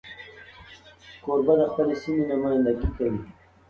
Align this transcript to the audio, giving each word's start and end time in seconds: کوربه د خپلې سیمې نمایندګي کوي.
کوربه 1.23 1.53
د 1.59 1.63
خپلې 1.71 1.95
سیمې 2.01 2.23
نمایندګي 2.31 2.89
کوي. 2.97 3.21